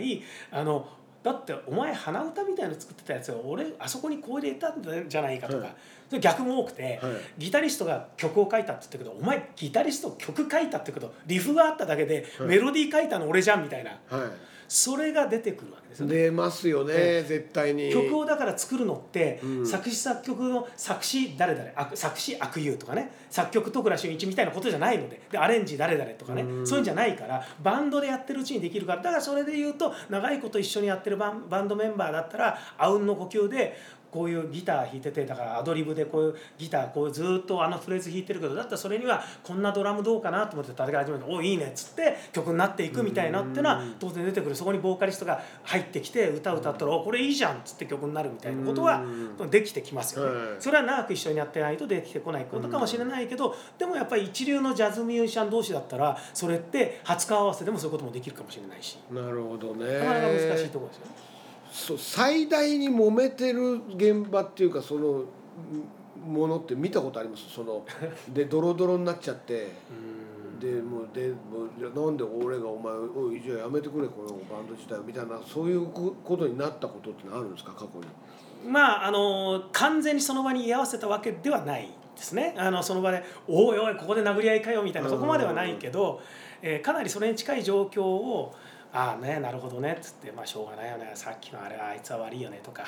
[0.50, 0.86] あの
[1.22, 5.74] だってお前鼻歌みたいなの作ってたやつが俺あそこにこう入れたんじゃないかとか、はい。
[6.08, 7.12] それ逆も多くて、はい。
[7.38, 12.48] ギタリストが曲を書いたって言ったけどお前ギタリスト曲書いたってことリフがあっただけで、はい。
[12.48, 13.90] メロディー書いたの俺じゃんみたいな。
[13.90, 14.30] は
[14.72, 16.14] それが出てくるわけですよいね。
[16.14, 17.92] 出ますよね絶対に。
[17.92, 19.66] 曲をだから作るのって、うん。
[19.66, 23.12] 作詞作曲の作詞誰々あ作詞悪友とかね。
[23.28, 25.20] 作曲徳倉俊一みたいなことじゃないので。
[25.30, 26.66] でアレンジ誰々とかね、うん。
[26.66, 29.02] そういうんじゃないからバンドでやってるうちにできるから。
[29.02, 33.76] だからそれで言うと長いこと一緒にやってるバンバンドメンバーだったらあうんの呼吸で
[34.12, 44.54] こういうギター弾いててだからアドリブでこういうギターこうずっとあのフレーズ弾いてるけどだったらそれにはこんなドラムどうかなと思って叩き始めて「おいいね」っつって曲になっていくみたいなっていうのは当然出てくる。
[44.54, 49.02] そこにボーカリストが入ってきて歌歌ったら「おこれいいじゃん」っつって曲になるみたいなことは
[49.50, 50.36] できてきますよね。
[50.36, 50.56] はい。
[50.58, 58.98] それは長く一緒にやってないとできてこないことかもしれないけどでもやっぱり一流のジャズミュージシャン同士だったらそれって初顔合わせでもそういうこともできるかもしれないし。
[59.10, 59.98] なるほどね。
[59.98, 61.31] なかなか難しいところですよね。
[61.72, 65.24] そう最大に揉めてる現場っていうかそのん
[66.32, 67.50] ものって見たことあります？
[67.50, 67.84] その
[68.32, 69.68] でドロドロになっちゃって。
[70.60, 71.64] でもうでも
[72.04, 77.72] うなんで俺がお前おいじゃあやめてくれこのバンド自体みたいなそういうこことになったことってのあるんですか？
[77.72, 78.70] 過去に。
[78.70, 82.54] まああの完全にその場に居合わせたわけではないですね。
[82.56, 86.20] あのその場で「おいおいここで殴り合いかよ」みたいなそこまではないけど、
[86.62, 88.54] えーかなりそれに近い状況を
[88.92, 92.84] 「ああねなるほどね」っつって「まあしょうがないよねさっきのあれはあいつは悪いよね」とか。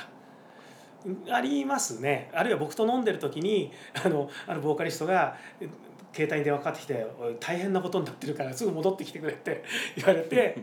[1.30, 3.70] ありますねあるいは僕と飲んでる時に
[4.02, 5.68] あのあのボーカリストがえ
[6.14, 9.64] 携帯に電話かかってきて「おい大変なことになってるからすぐ戻ってきてくれ」って
[9.96, 10.56] 言われて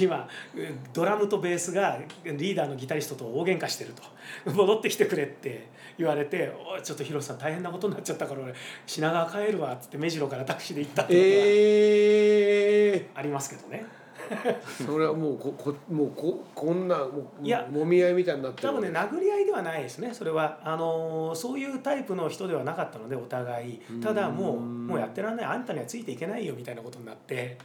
[0.00, 4.02] 今えドラムとベースがリーダーのギタリストと大喧嘩してると
[4.50, 8.52] 戻ってきてくれって言われて「おいちょっとヒロさん大変なことになっちゃったから俺
[8.84, 13.99] 品川帰るわ」っつって目白からタクシーで行ったってことええがありますけどね。
[14.86, 20.12] それはもうここもうここんなもういやもみ合いみたいになってる多分ね殴り合いではないですね。
[20.14, 23.80] それはあのーそういうタイプの人ではなかったのでお互い。
[24.02, 25.46] ただもううんもうやってらんない。
[25.46, 27.58] あんたにはついていけないよみたいなことになって。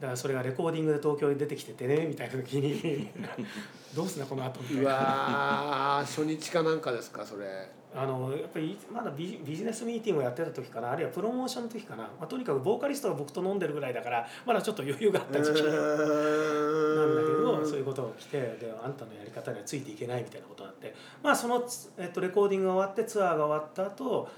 [0.00, 3.10] だからそれがレコーディングで東京に出てきててねみたいな時に。
[3.94, 7.46] どうすんだこの後みたいうなわー初日かなんかですかそれ
[7.94, 20.94] あのやっぱりまだビビジネスミーティングをやってた時かなあるいはプロモーションの時かな、まあ、とにかくボーカリストが僕と飲んでるぐらいだからまだちょっと余裕があった時期なんだけどそういうことが来てであんたのやり方にはついていけないみたいなことになって。
[21.22, 21.64] まあその、
[21.96, 24.28] えっと、レコーディングが終わってツアーが終わった後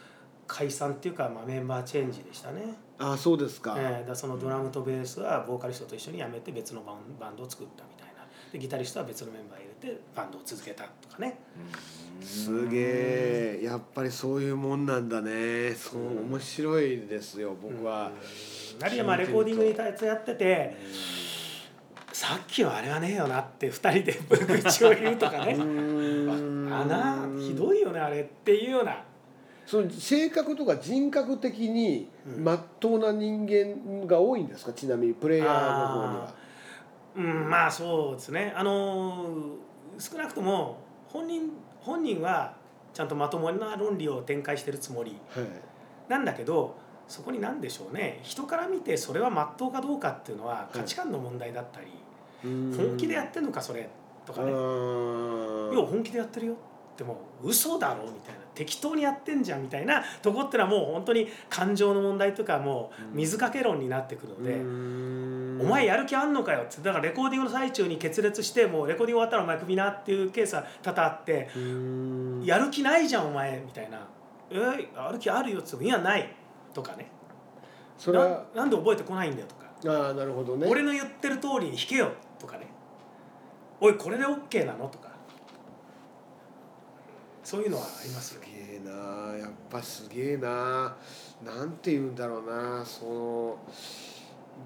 [0.46, 7.84] 解散っていうか、まあ、メンバーチェンジでしたね、あそうですか、えーだそのドラムとベースはボーカリストと一緒に辞めて別のバンバンドを作った
[8.52, 11.38] でギタリストは別のメンバー入れてバンドを続けたとかね。
[12.22, 13.60] すげえ。
[13.62, 15.72] やっぱりそういうもんなんだね。
[15.74, 18.10] そう面白いですよ僕は、
[18.82, 20.76] あるいはまあレコーディングに対してやってて
[22.12, 25.56] さっきのあれはねえよなって2人で口を言うとかね。
[26.72, 29.04] あなひどいよねあれっていうような。
[29.66, 32.08] その性格とか人格的に
[32.38, 34.72] まっとうな人間が多いんですか？
[34.72, 36.39] ちなみにプレイヤーの方には。
[37.16, 38.52] うんまあそうですね。
[38.56, 39.26] あの
[39.98, 42.54] 少なくとも本人本人は
[42.92, 45.46] ちゃんとまともな論理を展開してるつもりはい。
[46.08, 46.76] なんだけど
[47.08, 48.20] そこに何でしょうね。
[48.22, 51.86] 人から見てそれはまっとうかどうかっていうのは価値観の問題だったり、
[52.42, 53.88] 本気でやってんのかそれ
[54.24, 54.56] とかね、いや
[55.84, 56.56] 本気でやってるよ
[57.00, 71.48] でも嘘だろみたいな適当にやってんじゃんみたいなとこってのはもう本当に感情の問題とかもう水かけ論になってくるので、お前やる気あんのかよってだからレコーディングの最中に決裂してもうレコーディング終わったらお前クビなっていうケースは多々あって
[72.44, 74.06] やる気ないじゃんお前みたいな
[74.52, 76.30] 「えー、やる気あるよ」って言っても「いやない」
[76.74, 77.10] とかね。
[77.96, 80.66] それはななんで覚えてこないんだよとか、ああなるほどね。
[80.68, 82.66] 俺の言ってる通りに弾けよとかね。
[83.80, 85.09] おいこれで OK なのとか
[87.50, 88.40] そういうのはありますよ。
[88.42, 90.94] すげえなやっぱすげえな。
[91.44, 93.58] なんて言うんだろうなその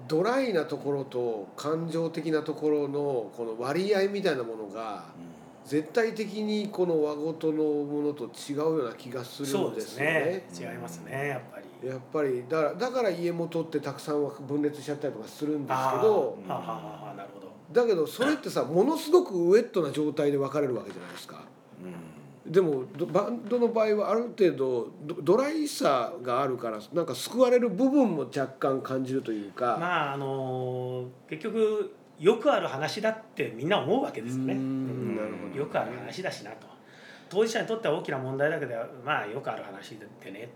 [0.07, 5.05] ドライなところと感情的なところのこの割合みたいなものが
[5.65, 10.13] 絶対的にこの和事のものと違うような気がするんでですすよね。
[10.13, 10.43] ね。
[10.55, 11.89] 違いますねやっぱり。
[11.89, 12.45] やっぱり。
[12.47, 16.71] だからだから家元ってたくさんは分裂しちゃったりとかするんですけどはあはあ
[17.07, 17.47] はあなるほど。
[17.73, 21.45] だけどそれってさものすごくウェットな状態で分かれるわけじゃないですか。
[22.45, 34.53] でもどバンドの場合はある程度ドドライさがあるからなんか救われる部分も若干感じるというか、まああの結局よくある話だってみんな思うわけですよね。
[34.53, 36.67] うーんうんなるほどよくある話だしなと
[37.29, 40.47] 当事者にとっては大きな問題だけどまあよくある話でねっていう。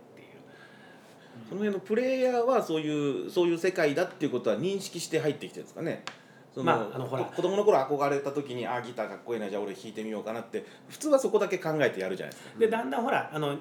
[1.49, 6.03] その辺のプレイヤーはそういうそういう世界だっていうことは認識して入ってきてるんですかね。
[6.63, 7.23] まああのほら。
[7.23, 12.59] こ子供の頃憧れた時にあーギターかっこいいなじゃあ俺弾いてみようかなって普通はそこだけ考えてやるじゃないですか。
[12.59, 13.55] でだんだんほらあの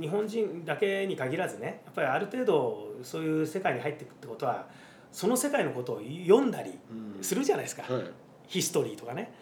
[0.00, 4.66] 日本人だけに限らずねやっぱりある程度そういう世界に入っていくってことは
[5.10, 6.78] その世界のことを読んだり
[7.16, 7.22] うん。
[7.22, 8.02] するじゃないですか、はい。
[8.46, 9.32] ヒストリーとかね。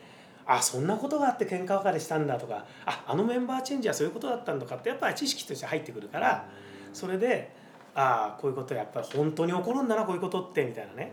[0.50, 6.48] あそんなことがあって喧嘩別れしたんだとかああのメンバーチェンジはそういうことだったんだとかってやっぱり知識として入ってくるから
[6.94, 7.52] それで
[7.94, 11.12] ああこういうことやっぱり本当に起こるんだなこういうことってみたいなね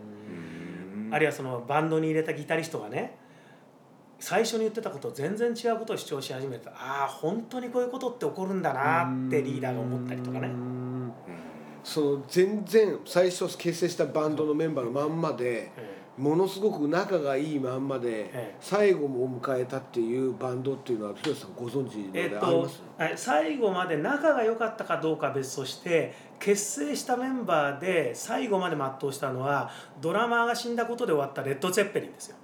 [1.12, 3.18] あるいはそのバンドに入れたギタリストがね
[4.20, 10.48] 最初に言ってたことと全然違うことを主張し始めたああ本当にこういうことって起こるんだなってリーダーが思ったりとかね。
[10.48, 11.12] うん。
[11.84, 18.56] その全然最初結成したバンドのメンバーのまんまでえものすごく仲がいいまんまでええ。
[18.62, 29.70] 最後も迎えたっていうバンドっていうのは広瀬さんご存知のえっでありまとす、はい最後まで仲が良かったかどうかは別として結成したメンバーで最後まで全うしたのは
[30.02, 32.38] ドラマーが死んだことで終わったレッド・ゼッペリンですよ。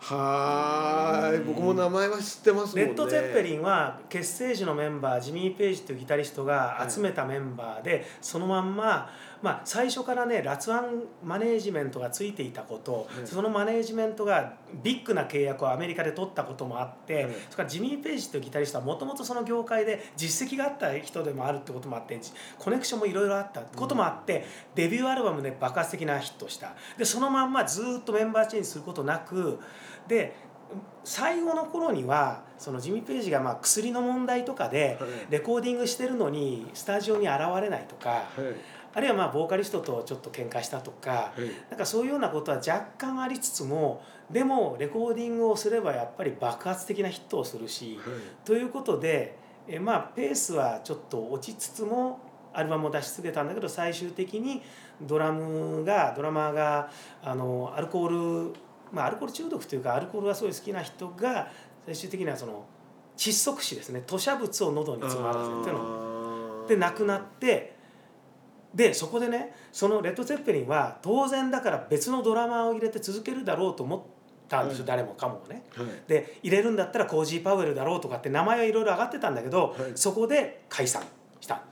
[0.00, 2.84] はーい僕も名前は知ってますもんね。
[2.86, 9.10] レッド・ゼッペリンは結成時のメンバージミー・ページというギタリストが集めたメンバーで、そのまんま、
[9.42, 26.74] まあ、最初からねラツワンマネージメントがついていたこと、はいそのマネージメントがビッグな契約をアメリカで取ったこともあって、はいそれからジミー・ページというギタリストはもともとその業界で実績があった人でもあるってこともあってじコネクションもいろいろあったこともあって、デビューアルバムで爆発的なヒットした。
[26.98, 29.58] でそのまんまずっとメンバーチェンジすることなく
[30.06, 30.34] で
[31.02, 35.10] 最後の頃にはそのジミー・ページがまあ薬の問題とかではい。
[35.30, 47.98] レコーディングしてるのにスタジオに現れないとかはいあるいはまあボーカリストとちょっと喧嘩したとかはいなんかそういうようなことは若干ありつつもでもレコーディングをすればやっぱり爆発的なヒットをするし
[48.44, 49.36] ということで
[49.68, 52.20] えまあペースはちょっと落ちつつも
[52.52, 54.62] アルバムを出し続けたんだけど最終的に
[55.02, 56.90] ドラムがドラマーが
[57.22, 58.54] あのアルコール
[58.92, 61.50] まあアルコール中毒というかアルコールがすごい好きな人が
[61.86, 62.64] 最終的にはその
[63.16, 64.02] 窒息死ですね。
[64.06, 66.66] 吐砂物を喉に詰まらせての。
[66.66, 67.76] で亡くなって
[68.74, 74.00] でそこでねそのレッド・ゼッペリンは当然だから別のドラマーを入れて続けるだろうと思っ
[74.48, 75.64] たんですよ、誰もかもがね。
[75.74, 75.86] はい。
[76.06, 79.92] で入れるんだったらコージー・パウエルだろうとかって名前はいろいろ上がってたんだけど、はい。
[79.94, 81.02] そこで解散
[81.40, 81.70] したんだね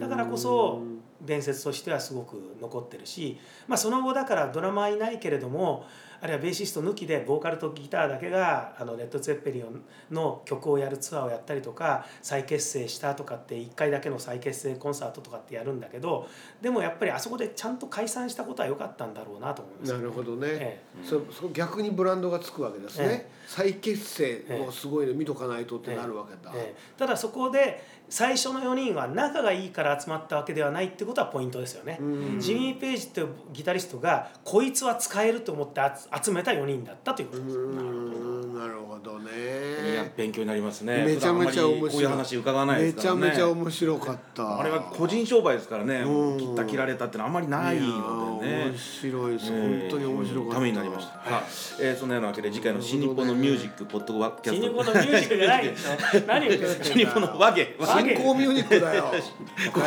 [0.00, 0.82] だからこそ
[1.20, 5.86] 伝説としてはすごく残ってるし、まあ、その後だからドラマーいないけれども
[6.22, 9.82] あるいはベーシスト抜きでボーカルとギターだけがあのレッド・ツェッペリン
[10.14, 16.28] の曲をやるツアーをやったりとか再結成したとかって1回だけの再結成コンサートとかってやるんだけど
[16.60, 19.90] でもやっぱりあそこでちゃんと解散したことは良かったんだろうなと思います。
[19.90, 26.98] よなるほどね、えそそ逆にブランドがつくわけですね、え再結成もすごいの見とかないとってなるわけだ、ええ。
[26.98, 31.96] ただそこで最初の4人は仲がいいから集まったわけではないってことはポイントですよね。
[31.98, 32.40] うん。
[32.40, 35.80] ジミー・ページっていうギタリストがこいつは使えると思って
[36.22, 37.44] 集集めた4人だったということ。
[37.44, 37.58] です。
[37.58, 41.04] うんなるほどいやね勉強になりますね。
[41.04, 41.90] めちゃめちゃ面白い。
[41.90, 43.30] こういう話伺わないでめちゃすからね。
[43.30, 44.60] めちゃ面白かった。
[44.60, 46.02] あれは個人商売ですからね。
[46.02, 46.38] うん。
[46.38, 48.64] 切った切られたってのはあんまりないのでね。
[48.66, 50.54] 面白いです、本当に面白かった。
[50.54, 51.12] ためになりました。
[51.12, 51.42] さあ、
[51.80, 54.52] えー、そのようなわけで次回の新日本のミュージックポッドキャスト。
[54.52, 56.20] 新日本のミュージックじゃないでしょ。
[56.26, 57.76] 何言って新日本の和芸。
[57.80, 59.12] 新興ミュージックだよ。
[59.72, 59.80] こ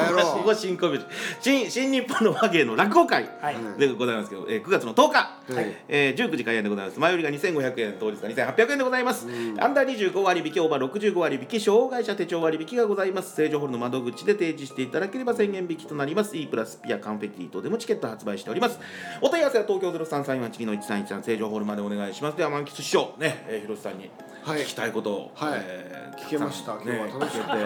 [0.43, 1.13] こ新興ミュージック。
[1.41, 3.55] 新新日本の和芸の落語会はい。
[3.77, 5.75] でございますけど、えー、9月の10日、はい。
[5.87, 6.99] えー、19時開演でございます。
[6.99, 9.27] 前売りが2500円当日が2800円でございます、
[9.59, 13.35] アンダー25割引きオーバー65割引き障害者手帳割引がございます。
[13.35, 16.35] 成城ホールの窓口で提示していただければ1000円引きとなります。
[16.37, 18.79] E プラスピアカンフェティ等でもチケット発売しております。
[19.21, 22.37] お問い合わせは東京0331の1313成城ホールまでお願いします。
[22.37, 24.09] では満喫師匠ね、えー、広瀬さんに
[24.43, 24.61] はい。
[24.61, 25.61] 聞きたいことを、はい。
[25.63, 26.73] えー聞けました。
[26.73, 27.65] 今日は楽し聞け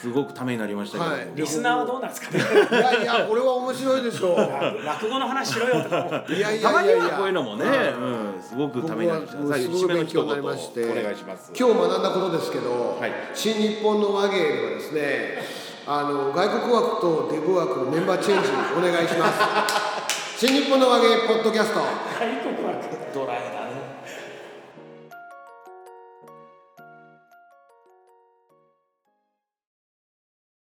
[0.00, 2.40] すごくためになりましたけど、はいリスナーはどうなんですかね。
[2.70, 4.36] いやいやこれは面白いでしょう
[4.82, 6.24] 落語の話しろよとか。
[6.26, 9.48] いやいたまにやいやいやはこういうのもね、うん、すごくためになりました。
[9.52, 11.52] 最後締めの一言お願いします。
[11.54, 15.44] 今日学んだことですけど、はい新日本の和芸ではですね
[15.86, 21.84] あの外国枠とデブ枠のメンバーチェンジお願いします 新日本の和芸ポッドキャスト外
[22.54, 22.80] 国は
[23.12, 23.59] ドライだね。